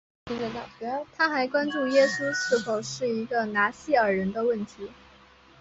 [1.15, 4.89] 它还关注耶稣是否是一个拿细耳人问题。